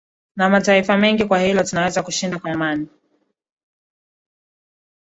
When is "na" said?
0.35-0.49